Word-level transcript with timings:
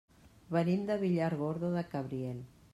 Venim 0.55 0.87
de 0.87 0.97
Villargordo 1.05 1.71
del 1.77 1.89
Cabriel. 1.95 2.45